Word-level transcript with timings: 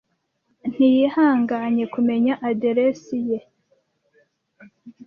Ntiyihanganye 0.71 1.83
kumenya 1.93 2.33
aderesi 2.49 3.17
ye. 3.29 3.39